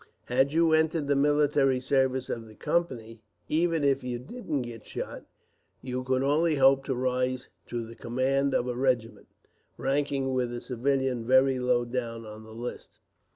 [0.25, 5.27] "Had you entered the military service of the Company, even if you didn't get shot,
[5.83, 9.27] you could only hope to rise to the command of a regiment,
[9.77, 12.99] ranking with a civilian very low down on the list.